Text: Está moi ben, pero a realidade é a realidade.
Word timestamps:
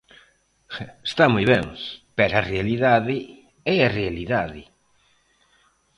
Está 1.09 1.25
moi 1.33 1.45
ben, 1.53 1.65
pero 2.17 2.33
a 2.37 2.45
realidade 2.51 3.17
é 3.75 3.77
a 3.83 3.93
realidade. 3.99 4.61